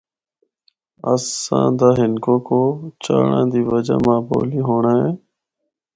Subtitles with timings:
[1.13, 2.61] اساں دا ہندکو کو
[3.03, 5.11] چاہڑاں دی وجہ ماں بولی ہونڑا اے۔